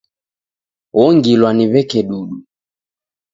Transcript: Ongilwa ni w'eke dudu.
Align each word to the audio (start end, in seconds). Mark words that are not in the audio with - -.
Ongilwa 1.03 1.49
ni 1.55 1.65
w'eke 1.71 1.99
dudu. 2.07 2.37